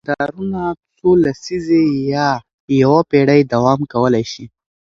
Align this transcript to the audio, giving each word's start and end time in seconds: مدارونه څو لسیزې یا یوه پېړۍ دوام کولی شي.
مدارونه 0.07 0.61
څو 0.97 1.09
لسیزې 1.23 1.83
یا 2.13 2.29
یوه 2.81 2.99
پېړۍ 3.09 3.41
دوام 3.53 3.79
کولی 3.93 4.23
شي. 4.31 4.45